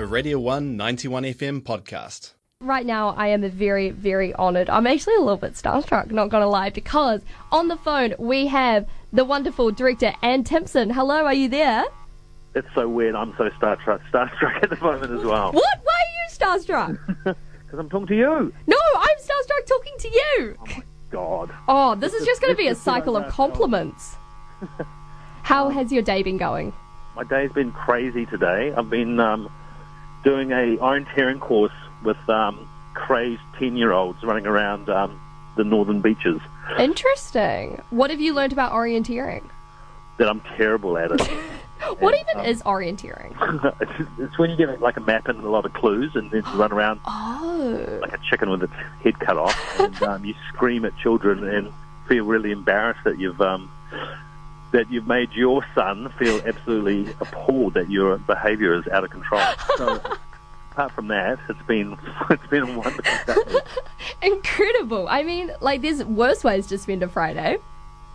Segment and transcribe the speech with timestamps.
[0.00, 2.32] a Radio 1 91 FM podcast.
[2.62, 4.70] Right now, I am very, very honoured.
[4.70, 7.20] I'm actually a little bit starstruck, not gonna lie, because
[7.52, 10.88] on the phone we have the wonderful director Ant Timpson.
[10.88, 11.84] Hello, are you there?
[12.54, 13.14] It's so weird.
[13.14, 15.52] I'm so starstruck, starstruck at the moment as well.
[15.52, 15.80] What?
[15.82, 17.36] Why are you starstruck?
[17.70, 18.52] Because I'm talking to you.
[18.66, 20.56] no, I'm starstruck talking to you.
[20.58, 21.50] Oh my God.
[21.68, 24.16] Oh, this is just gonna be a cycle of compliments.
[25.44, 26.72] How has your day been going?
[27.14, 28.72] My day's been crazy today.
[28.76, 29.48] I've been um,
[30.24, 35.20] doing a orienteering course with um, crazed 10-year-olds running around um,
[35.56, 36.40] the northern beaches.
[36.78, 37.82] Interesting.
[37.90, 39.44] What have you learned about orienteering?
[40.18, 41.30] That I'm terrible at it.
[41.98, 43.34] What And, even um, is orienteering?
[43.80, 46.44] it's, it's when you get like a map and a lot of clues, and then
[46.52, 47.98] you run around Oh.
[48.02, 51.72] like a chicken with its head cut off, and um, you scream at children and
[52.06, 53.70] feel really embarrassed that you've um,
[54.72, 59.42] that you've made your son feel absolutely appalled that your behaviour is out of control.
[59.76, 60.00] So,
[60.70, 61.98] apart from that, it's been
[62.30, 63.60] it's been a wonderful day.
[64.22, 65.08] Incredible.
[65.08, 67.58] I mean, like, there's worse ways to spend a Friday.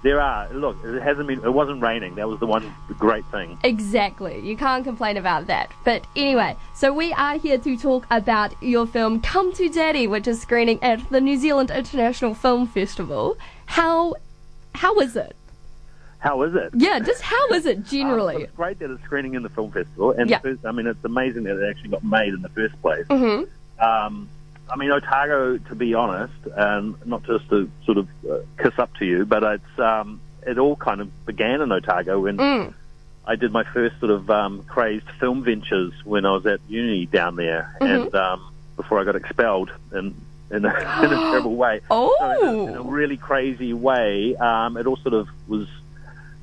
[0.03, 2.15] There are look, it hasn't been it wasn't raining.
[2.15, 3.57] That was the one great thing.
[3.63, 4.39] Exactly.
[4.39, 5.71] You can't complain about that.
[5.83, 10.27] But anyway, so we are here to talk about your film Come to Daddy, which
[10.27, 13.35] is screening at the New Zealand International Film Festival.
[13.65, 14.13] How
[14.75, 15.35] how is it?
[16.19, 16.71] How is it?
[16.75, 18.43] Yeah, just how is it Um, generally?
[18.43, 20.39] it's great that it's screening in the film festival, and Yeah.
[20.39, 23.05] first, I mean, it's amazing that it actually got made in the first place.
[23.09, 23.43] hmm
[23.79, 24.29] Um,
[24.67, 28.95] I mean, Otago, to be honest, and not just to sort of uh, kiss up
[28.97, 32.73] to you, but it's um, it all kind of began in Otago when Mm.
[33.27, 37.05] I did my first sort of um, crazed film ventures when I was at uni
[37.05, 38.05] down there, Mhm.
[38.05, 40.15] and um, before I got expelled in
[40.51, 40.69] in a,
[41.03, 41.81] in a terrible way.
[41.91, 42.15] Oh.
[42.19, 45.67] So in, a, in a really crazy way, um, it all sort of was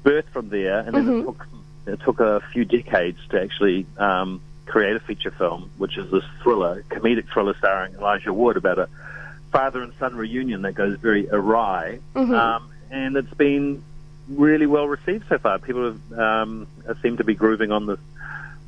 [0.04, 1.20] birthed from there, and then Mhm.
[1.20, 1.46] it took
[1.86, 6.22] it took a few decades to actually um, create a feature film, which is this
[6.42, 8.88] thriller, comedic thriller starring Elijah Wood about a
[9.50, 12.32] father and son reunion that goes very awry, Mhm.
[12.34, 13.82] um, and it's been
[14.28, 15.58] really well received so far.
[15.58, 16.66] People have, um,
[17.02, 17.98] seem to be grooving on the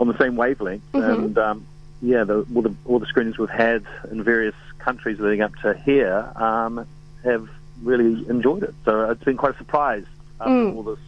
[0.00, 1.12] on the same wavelength, Mhm.
[1.24, 1.64] and um,
[2.02, 5.72] yeah, the, all the all the screenings we've had in various countries leading up to
[5.74, 6.84] here um,
[7.22, 7.48] have
[7.82, 8.74] really enjoyed it.
[8.84, 10.04] So it's been quite a surprise
[10.40, 10.74] after Mm.
[10.74, 10.98] all this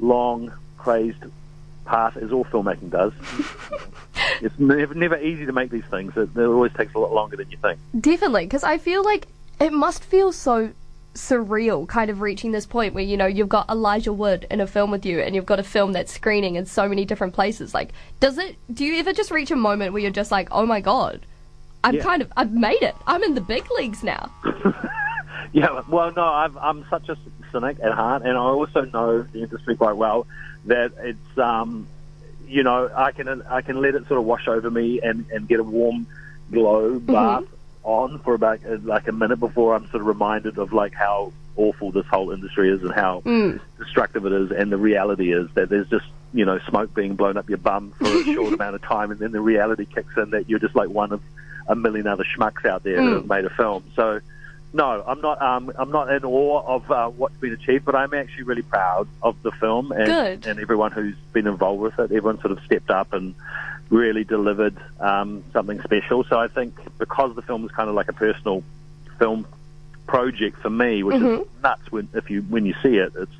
[0.00, 1.22] long crazed
[1.84, 3.12] path, as all filmmaking does.
[4.42, 6.16] it's never, never easy to make these things.
[6.16, 7.78] It, it always takes a lot longer than you think.
[7.98, 9.26] Definitely, because I feel like
[9.60, 10.70] it must feel so
[11.14, 14.66] surreal, kind of reaching this point where you know you've got Elijah Wood in a
[14.66, 17.72] film with you, and you've got a film that's screening in so many different places.
[17.72, 18.56] Like, does it?
[18.72, 21.24] Do you ever just reach a moment where you're just like, oh my god,
[21.84, 22.02] I'm Yeah.
[22.02, 22.94] kind of, I've made it.
[23.06, 24.30] I'm in the big leagues now.
[25.52, 27.16] Yeah, well, no, I've, I'm such a
[27.56, 30.26] cynic at heart, and I also know the industry quite well.
[30.66, 31.86] That it's, um,
[32.46, 35.48] you know, I can I can let it sort of wash over me and, and
[35.48, 36.06] get a warm
[36.50, 37.44] glow bath
[37.82, 41.32] on for about uh, like a minute before I'm sort of reminded of like how
[41.56, 43.60] awful this whole industry is and how Mm.
[43.78, 47.36] destructive it is, and the reality is that there's just you know smoke being blown
[47.36, 50.30] up your bum for a short amount of time, and then the reality kicks in
[50.30, 51.22] that you're just like one of
[51.68, 53.04] a million other schmucks out there Mm.
[53.06, 53.84] that have made a film.
[53.94, 54.20] So.
[54.76, 55.40] No, I'm not.
[55.40, 59.08] Um, I'm not in awe of uh, what's been achieved, but I'm actually really proud
[59.22, 60.46] of the film and, Good.
[60.46, 62.12] and everyone who's been involved with it.
[62.14, 63.34] Everyone sort of stepped up and
[63.88, 66.24] really delivered um, something special.
[66.24, 68.62] So I think because the film is kind of like a personal
[69.18, 69.46] film
[70.06, 71.40] project for me, which Mhm.
[71.40, 73.32] is nuts when if you when you see it, it's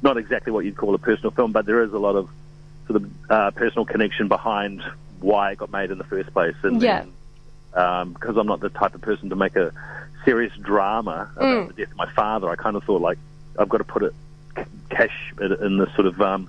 [0.00, 2.28] not exactly what you'd call a personal film, but there is a lot of
[2.86, 4.80] sort of uh, personal connection behind
[5.18, 6.54] why it got made in the first place.
[6.62, 7.02] And Yeah.
[7.74, 9.72] then, um, because I'm not the type of person to make a
[10.24, 11.68] serious drama about Mm.
[11.68, 13.18] the death of my father, I kind of thought like
[13.58, 14.14] I've got to put it
[14.90, 16.48] cash it in the sort of um,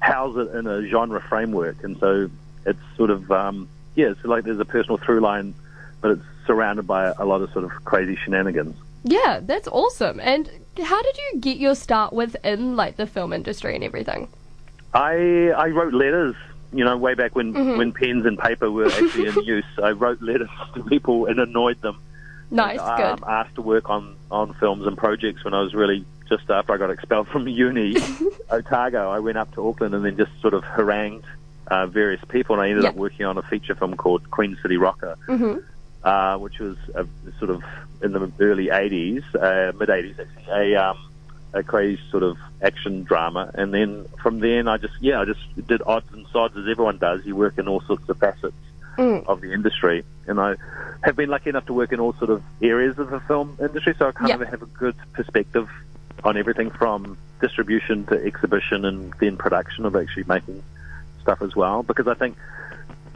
[0.00, 2.28] house it in a genre framework, and so
[2.66, 5.54] it's sort of um, yeah, it's like there's a personal through line,
[6.00, 8.76] but it's surrounded by a lot of sort of crazy shenanigans.
[9.04, 10.18] Yeah, that's awesome.
[10.20, 10.50] And
[10.82, 14.28] how did you get your start within like the film industry and everything?
[14.94, 16.34] I I wrote letters,
[16.72, 17.76] you know, way back when Mhm.
[17.78, 19.64] when pens and paper were actually in use.
[19.82, 21.98] I wrote letters to people and annoyed them.
[22.50, 23.28] Nice, um, good.
[23.28, 26.76] Asked to work on on films and projects when I was really just after I
[26.76, 27.96] got expelled from uni,
[28.50, 29.10] Otago.
[29.10, 31.24] I went up to Auckland and then just sort of harangued
[31.68, 34.76] uh, various people, and I ended up working on a feature film called Queen City
[34.76, 35.16] Rocker.
[35.26, 35.56] hmm
[36.04, 37.06] uh, which was a,
[37.38, 37.62] sort of
[38.02, 40.98] in the early 80s, uh, mid 80s actually, a, um,
[41.54, 43.50] a crazy sort of action drama.
[43.54, 46.98] And then from then, I just, yeah, I just did odds and sods as everyone
[46.98, 47.24] does.
[47.24, 48.52] You work in all sorts of facets
[48.98, 49.26] Mm.
[49.26, 50.04] of the industry.
[50.26, 50.56] And I
[51.02, 53.94] have been lucky enough to work in all sort of areas of the film industry,
[53.98, 54.36] so I kind Yeah.
[54.36, 55.68] of have a good perspective
[56.22, 60.62] on everything from distribution to exhibition and then production of actually making
[61.20, 61.82] stuff as well.
[61.82, 62.36] Because I think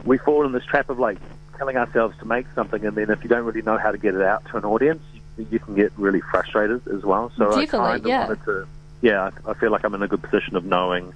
[0.05, 1.17] we fall in this trap of like
[1.57, 4.15] telling ourselves to make something, and then if you don't really know how to get
[4.15, 5.01] it out to an audience,
[5.37, 7.31] you, you can get really frustrated as well.
[7.37, 8.27] So I kind of yeah.
[8.27, 8.67] wanted to,
[9.01, 11.13] yeah, I feel like I'm in a good position of knowing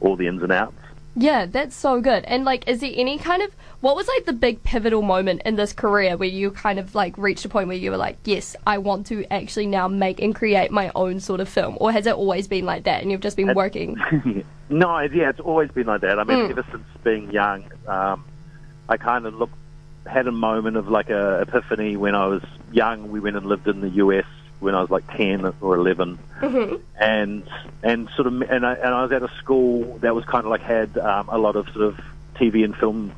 [0.00, 0.74] all the ins and outs.
[1.16, 2.24] Yeah, that's so good.
[2.24, 5.56] And like, is there any kind of what was like the big pivotal moment in
[5.56, 8.56] this career where you kind of like reached a point where you were like, yes,
[8.66, 12.06] I want to actually now make and create my own sort of film, or has
[12.06, 13.96] it always been like that and you've just been working?
[14.68, 16.18] no, yeah, it's always been like that.
[16.18, 16.50] I mean, Mm.
[16.50, 18.24] ever since being young, um,
[18.88, 19.54] I kind of looked,
[20.06, 23.10] had a moment of like a epiphany when I was young.
[23.10, 24.26] We went and lived in the US
[24.64, 26.18] when I was like ten or 11
[26.98, 27.42] and
[27.82, 30.50] and sort of and I, and I was at a school that was kind of
[30.50, 32.00] like had um, a lot of sort of
[32.36, 33.12] TV and film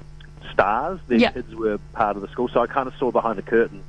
[0.52, 1.00] stars.
[1.08, 1.30] Their Yeah.
[1.30, 3.82] kids were part of the school, so I kind of saw behind the curtain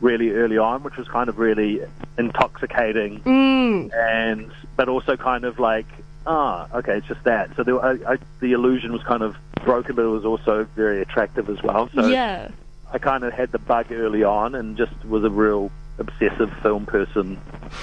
[0.00, 1.80] really early on, which was kind of really
[2.18, 3.20] intoxicating.
[3.20, 5.86] Mm, and but also kind of like
[6.26, 7.54] ah okay it's just that.
[7.56, 11.00] So there, I, I, the illusion was kind of broken but it was also very
[11.02, 11.88] attractive as well.
[11.94, 12.48] So yeah.
[12.92, 16.84] I kind of had the bug early on and just was a real obsessive film
[16.86, 17.36] person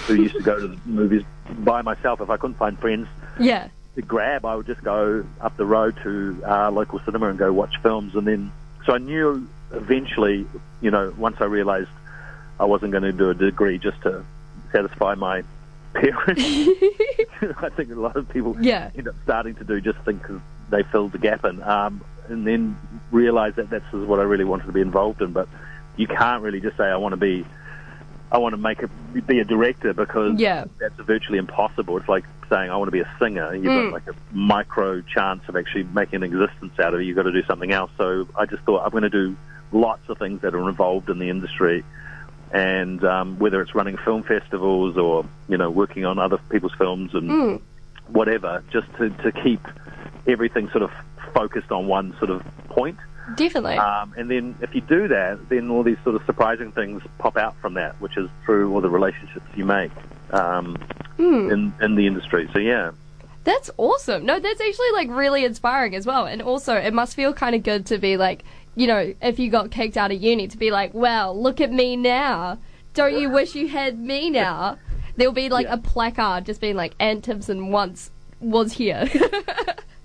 [0.07, 1.23] who used to go to the movies
[1.59, 3.07] by myself if I couldn't find friends
[3.39, 3.69] Yeah.
[3.95, 7.51] to grab I would just go up the road to our local cinema and go
[7.51, 8.51] watch films and then
[8.85, 10.45] so I knew eventually
[10.81, 11.89] you know once I realized
[12.59, 14.23] I wasn't going to do a degree just to
[14.71, 15.43] satisfy my
[15.93, 16.41] parents
[17.57, 18.91] I think a lot of people Yeah.
[18.95, 20.39] end up starting to do just think 'cause
[20.69, 22.75] they filled the gap in, um, and then
[23.11, 25.31] realize that that's what I really wanted to be involved in.
[25.33, 25.47] But
[25.97, 27.45] you can't really just say I want to be,
[28.33, 28.87] I want to make a
[29.27, 30.65] be a director because Yeah.
[30.79, 31.97] that's virtually impossible.
[31.97, 33.53] It's like saying I want to be a singer.
[33.53, 33.91] You've Mm.
[33.91, 37.03] got like a micro chance of actually making an existence out of it.
[37.03, 37.91] You've got to do something else.
[37.95, 39.37] So I just thought I'm going to do
[39.71, 41.83] lots of things that are involved in the industry
[42.51, 47.13] and um, whether it's running film festivals or you know working on other people's films
[47.13, 47.61] and Mm.
[48.07, 49.61] whatever, just to, to keep
[50.27, 50.91] everything sort of
[51.35, 52.97] focused on one sort of point.
[53.35, 53.77] Definitely.
[53.77, 57.37] Um, and then if you do that, then all these sort of surprising things pop
[57.37, 59.91] out from that, which is through all the relationships you make
[60.31, 60.75] um,
[61.17, 61.49] Hmm.
[61.51, 62.49] in in the industry.
[62.53, 62.91] So yeah.
[63.45, 64.25] That's awesome.
[64.25, 66.25] No, that's actually like really inspiring as well.
[66.25, 68.43] And also, it must feel kind of good to be like,
[68.75, 71.71] you know, if you got kicked out of uni, to be like, well, look at
[71.71, 72.57] me now.
[72.93, 74.77] Don't you wish you had me now?
[75.17, 75.73] There'll be like Yeah.
[75.73, 79.09] a placard just being like, Ant Timpson once was here.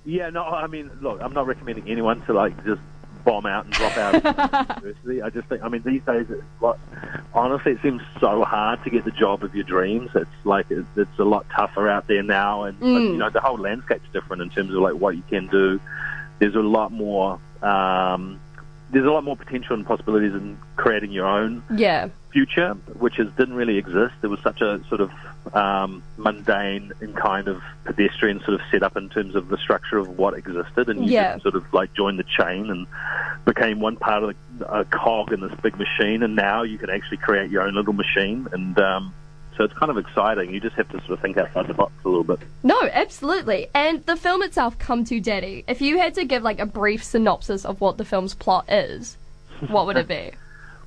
[0.04, 2.80] Yeah, no, I mean, look, I'm not recommending anyone to like just
[3.28, 5.20] bomb out and drop out of university.
[5.22, 6.78] I just think, I mean, these days, it's like,
[7.34, 10.10] honestly, it seems so hard to get the job of your dreams.
[10.14, 13.12] It's like it's, it's a lot tougher out there now, and Mm.
[13.12, 15.78] you know, the whole landscape's different in terms of like what you can do.
[16.38, 17.38] There's a lot more.
[17.62, 18.40] Um,
[18.90, 22.08] there's a lot more potential and possibilities in creating your own yeah.
[22.32, 24.14] Future, which is, didn't really exist.
[24.20, 25.10] There was such a sort of
[25.54, 30.18] um, mundane and kind of pedestrian sort of setup in terms of the structure of
[30.18, 31.32] what existed, and you Yeah.
[31.32, 32.86] just sort of like joined the chain and
[33.44, 36.22] became one part of the, a cog in this big machine.
[36.22, 39.14] And now you can actually create your own little machine, and um,
[39.56, 40.52] so it's kind of exciting.
[40.52, 42.40] You just have to sort of think outside the box a little bit.
[42.62, 43.68] No, absolutely.
[43.74, 47.02] And the film itself, Come to Daddy, if you had to give like a brief
[47.02, 49.16] synopsis of what the film's plot is,
[49.68, 50.32] what would it be?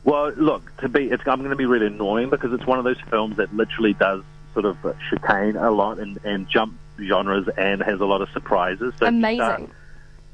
[0.04, 2.86] Well, look, to be, it's, I'm going to be really annoying because it's one of
[2.86, 4.78] those films that literally does sort of
[5.10, 8.94] chicane a lot and, and jump genres and has a lot of surprises.
[8.98, 9.72] So Amazing.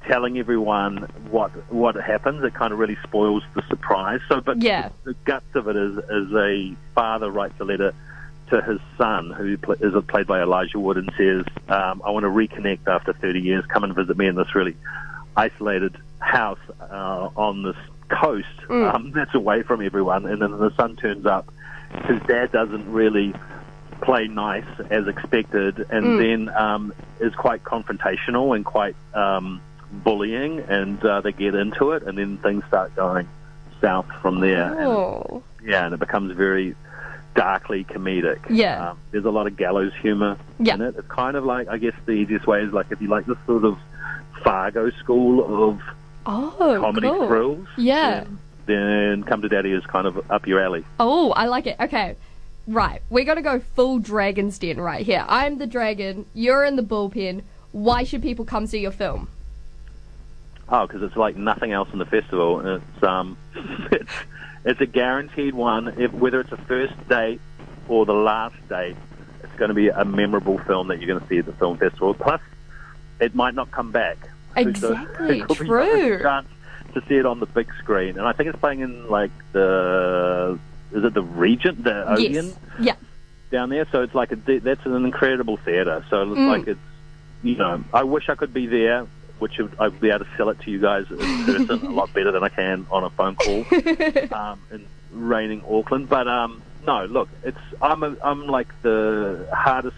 [0.06, 0.98] telling everyone
[1.30, 4.22] what what happens, it kind of really spoils the surprise.
[4.30, 4.90] So, but Yeah.
[5.04, 7.94] the guts of it is is a father writes a letter
[8.50, 12.24] to his son, who pl- is played by Elijah Wood, and says, um, "I want
[12.24, 13.66] to reconnect after 30 years.
[13.66, 14.76] Come and visit me in this really
[15.36, 17.76] isolated house uh, on this
[18.10, 18.94] coast Mm.
[18.94, 21.52] um, that's away from everyone." And then the sun turns up.
[22.06, 23.34] His dad doesn't really
[24.02, 26.18] play nice as expected, and Mm.
[26.20, 29.60] then um, is quite confrontational and quite um,
[30.04, 33.28] bullying, and uh, they get into it, and then things start going
[33.82, 34.66] south from there.
[34.74, 35.44] And, Oh.
[35.64, 36.76] yeah, and it becomes very
[37.36, 38.40] darkly comedic.
[38.50, 38.90] Yeah.
[38.92, 40.74] um, there's a lot of gallows humor Yeah.
[40.76, 40.96] in it.
[40.98, 43.38] It's kind of like I guess the easiest way is like if you like this
[43.46, 43.78] sort of
[44.44, 45.80] Fargo school of
[46.28, 47.28] Oh, comedy cool.
[47.28, 47.68] thrills.
[47.78, 48.26] Yeah.
[48.66, 50.84] Then, Come to Daddy is kind of up your alley.
[51.00, 51.78] Oh, I like it.
[51.80, 52.18] Okay.
[52.68, 53.02] Right.
[53.10, 55.26] We're going to go full Dragon's Den right here.
[55.30, 56.26] I'm the dragon.
[56.34, 57.44] You're in the bullpen.
[57.72, 59.30] Why should people come see your film?
[60.68, 62.60] Oh, because it's like nothing else in the festival.
[62.60, 63.38] and It's um,
[63.92, 64.12] it's,
[64.66, 65.88] it's a guaranteed one.
[65.98, 67.40] If, whether it's a first date
[67.88, 68.98] or the last date,
[69.44, 71.78] it's going to be a memorable film that you're going to see at the film
[71.78, 72.14] festival.
[72.14, 72.42] Plus,
[73.22, 74.18] it might not come back.
[74.64, 76.16] So Exactly, be true.
[76.16, 76.48] a chance
[76.94, 80.58] to see it on the big screen, and I think it's playing in like the
[80.94, 82.56] is it the Regent, the Odeon Yes.
[82.80, 82.96] Yeah.
[83.52, 83.86] down there.
[83.92, 86.04] So it's like a that's an incredible theatre.
[86.10, 86.48] So it's Mm.
[86.48, 86.80] like it's
[87.44, 89.06] you know I wish I could be there
[89.40, 92.32] which I'd be able to sell it to you guys in person a lot better
[92.32, 93.68] than I can on a phone call
[94.32, 96.10] um, in raining Auckland.
[96.10, 99.96] But um, no, look, it's I'm a, I'm like the hardest,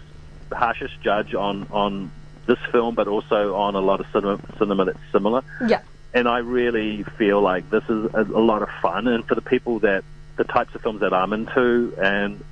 [0.52, 2.10] harshest judge on on
[2.50, 5.42] this film, but also on a lot of cinema, cinema that's similar.
[5.66, 5.82] Yeah.
[6.12, 9.40] And I really feel like this is a, a lot of fun, and for the
[9.54, 10.02] people that
[10.36, 12.42] the types of films that I'm into, and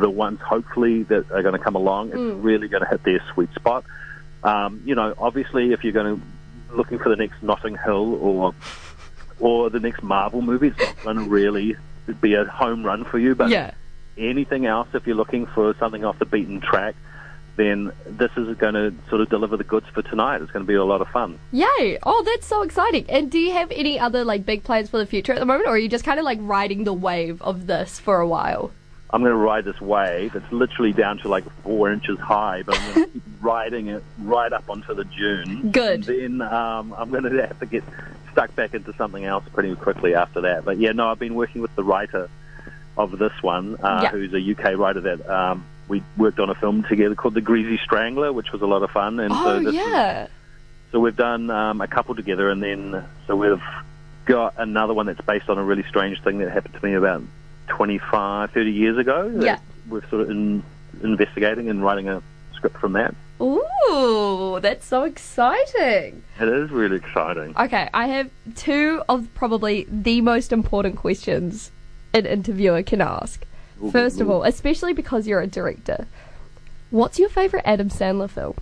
[0.00, 2.42] the ones hopefully that are going to come along, it's Mm.
[2.42, 3.84] really going to hit their sweet spot.
[4.42, 8.54] Um, you know, obviously, if you're going to looking for the next Notting Hill or
[9.38, 11.76] or the next Marvel movie, it's not going to really
[12.20, 13.34] be a home run for you.
[13.36, 13.70] But Yeah.
[14.18, 16.94] anything else, if you're looking for something off the beaten track,
[17.56, 20.42] then this is going to sort of deliver the goods for tonight.
[20.42, 21.38] It's going to be a lot of fun.
[21.52, 21.98] Yay!
[22.02, 23.06] Oh, that's so exciting.
[23.08, 25.66] And do you have any other like big plans for the future at the moment,
[25.66, 28.70] or are you just kind of like riding the wave of this for a while?
[29.08, 30.34] I'm going to ride this wave.
[30.34, 34.02] It's literally down to like four inches high, but I'm going to keep riding it
[34.18, 35.70] right up onto the dune.
[35.70, 36.08] Good.
[36.08, 37.84] And then um, I'm going to have to get
[38.32, 40.64] stuck back into something else pretty quickly after that.
[40.64, 42.28] But yeah, no, I've been working with the writer
[42.98, 44.10] of this one, uh, Yeah.
[44.10, 47.78] who's a UK writer that um, we worked on a film together called The Greasy
[47.82, 49.20] Strangler, which was a lot of fun.
[49.20, 50.26] And Oh so this is- yeah.
[50.92, 53.62] so we've done um, a couple together, and then so we've
[54.24, 57.22] got another one that's based on a really strange thing that happened to me about
[57.68, 59.32] 25, 30 years ago.
[59.40, 59.58] Yeah.
[59.88, 60.62] We're sort of in,
[61.02, 62.22] investigating and writing a
[62.54, 63.14] script from that.
[63.40, 66.22] Ooh, that's so exciting.
[66.40, 67.54] It is really exciting.
[67.56, 71.70] Okay, I have two of probably the most important questions
[72.14, 73.44] an interviewer can ask.
[73.92, 76.06] First of all, especially because you're a director,
[76.90, 78.54] what's your favorite Adam Sandler film?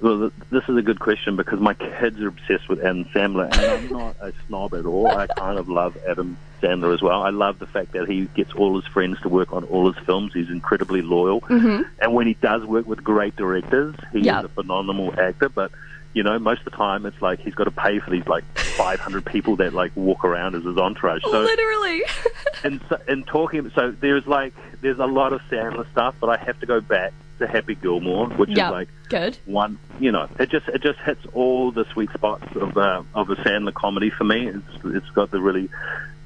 [0.00, 3.54] Well, this is a good question because my kids are obsessed with Adam Sandler, and
[3.54, 5.06] I'm not a snob at all.
[5.06, 7.22] I kind of love Adam Sandler as well.
[7.22, 10.04] I love the fact that he gets all his friends to work on all his
[10.04, 10.32] films.
[10.34, 11.82] He's incredibly loyal, Mm-hmm.
[12.00, 14.40] and when he does work with great directors, he Yeah.
[14.40, 15.48] is a phenomenal actor.
[15.48, 15.70] But
[16.14, 18.44] you know, most of the time, it's like he's got to pay for these like
[18.54, 21.22] 500 people that like walk around as his entourage.
[21.22, 22.02] So Literally.
[22.64, 26.36] and so, and talking, so there's like there's a lot of Sandler stuff, but I
[26.36, 28.68] have to go back to Happy Gilmore, which yeah.
[28.68, 29.38] is like Good.
[29.46, 33.30] one, you know, it just it just hits all the sweet spots of uh, of
[33.30, 34.48] a Sandler comedy for me.
[34.48, 35.68] It's it's got the really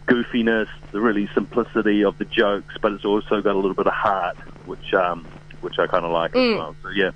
[0.06, 3.92] goofiness, the really simplicity of the jokes, but it's also got a little bit of
[3.92, 5.26] heart, which um
[5.60, 6.52] which I kind of like Mm.
[6.52, 6.76] as well.
[6.82, 7.10] So yeah,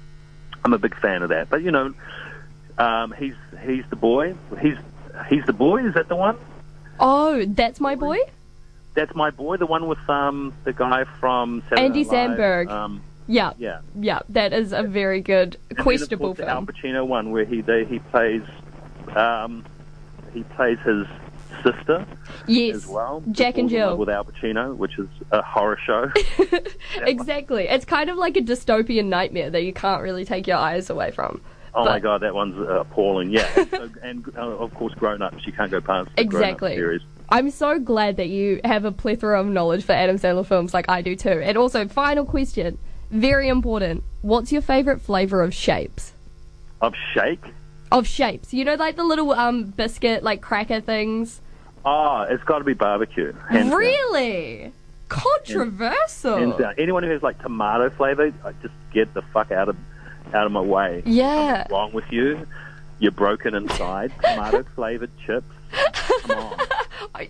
[0.64, 1.50] I'm a big fan of that.
[1.50, 1.94] But you know,
[2.80, 3.34] um, he's
[3.64, 4.34] he's the boy.
[4.60, 4.76] He's
[5.28, 5.84] he's the boy.
[5.86, 6.36] Is that the one?
[6.98, 8.18] Oh, that's my boy?
[8.94, 9.56] That's my boy.
[9.56, 12.38] The one with um the guy from Saturday Andy Night Live.
[12.38, 12.70] Samberg.
[12.70, 13.52] Um, Yeah.
[13.58, 13.80] yeah.
[13.98, 16.62] Yeah, that is a very good, And then, of questionable course, the Al.
[16.66, 18.42] Pacino one where he they, he plays
[19.14, 19.64] um,
[20.34, 21.06] he plays his
[21.64, 22.06] sister
[22.46, 22.76] Yes.
[22.76, 23.22] as well.
[23.32, 23.96] Jack and Falls in Love Jill.
[23.98, 26.10] with Al Pacino, which is a horror show.
[27.02, 27.68] Exactly.
[27.68, 31.10] It's kind of like a dystopian nightmare that you can't really take your eyes away
[31.10, 31.40] from.
[31.74, 33.30] Oh my god, that one's uh, appalling.
[33.30, 35.46] Yeah, so, and uh, of course, grown ups.
[35.46, 36.74] You can't go past the Grown Up Exactly.
[36.74, 37.02] series.
[37.28, 40.88] I'm so glad that you have a plethora of knowledge for Adam Sandler films like
[40.88, 41.28] I do too.
[41.42, 42.78] And also, final question,
[43.10, 44.02] very important.
[44.22, 46.12] What's your favorite flavor of shapes?
[46.80, 47.44] Of Shake.
[47.92, 51.40] Of shapes, you know, like the little um biscuit, like cracker things.
[51.84, 53.32] Oh, it's got to be barbecue.
[53.48, 53.78] hands down.
[53.78, 54.72] really
[55.08, 56.36] controversial.
[56.36, 56.74] Hands down.
[56.78, 59.76] Anyone who has like tomato flavor, uh, just get the fuck out of
[60.34, 61.02] out of my way.
[61.06, 61.58] Yeah.
[61.58, 62.46] What's wrong with you?
[62.98, 64.12] You're broken inside.
[64.22, 65.46] Tomato flavored chips.
[66.22, 66.58] Come on.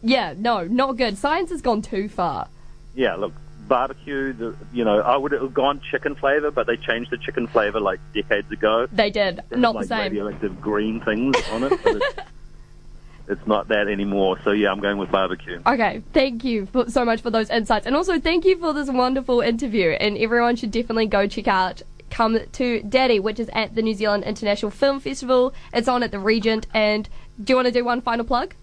[0.03, 1.19] Yeah, no, not good.
[1.19, 2.49] Science has gone too far.
[2.95, 3.33] Yeah, look,
[3.67, 4.33] barbecue.
[4.33, 7.81] The, you know, I would have gone chicken flavor, but they changed the chicken flavor
[7.81, 8.87] like decades ago.
[8.93, 9.41] They did.
[9.49, 10.13] They Not like the same.
[10.13, 11.73] radioactive green things on it.
[11.83, 12.15] But it's,
[13.29, 14.39] it's not that anymore.
[14.45, 15.61] So yeah, I'm going with barbecue.
[15.67, 17.87] Okay, thank you for, so much for those insights.
[17.87, 19.91] And also, thank you for this wonderful interview.
[19.91, 23.95] And everyone should definitely go check out Come to Daddy, which is at the New
[23.95, 25.55] Zealand International Film Festival.
[25.73, 26.67] It's on at the Regent.
[26.75, 27.09] And
[27.43, 28.55] do you want to do one final plug?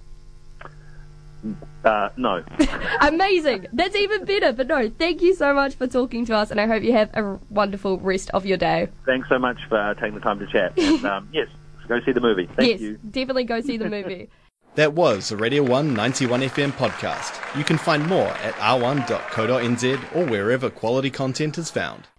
[1.84, 2.44] Uh, no,
[3.02, 3.68] Amazing!
[3.72, 4.52] That's even better.
[4.52, 6.52] But no, thank you so much for talking to us.
[6.52, 8.90] And I hope you have a wonderful rest of your day.
[9.06, 10.78] thanks so much for uh, taking the time to chat.
[10.78, 11.48] And, um, yes,
[11.88, 12.50] go see the movie.
[12.58, 12.98] Thank yes, you.
[13.10, 14.30] definitely go see the movie.
[14.76, 17.58] That was a Radio 1 91 FM podcast.
[17.58, 22.08] You can find more at r1.co.nz or wherever quality content is found.